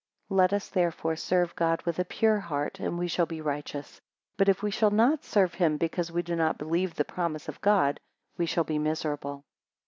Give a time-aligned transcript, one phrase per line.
[0.29, 4.01] 10 Let us, therefore, serve God with a pure heart, and we shall be righteous:
[4.35, 7.61] but if we shall not serve him, because we do not believe the promise of
[7.61, 7.99] God,
[8.35, 9.43] we shall be miserable.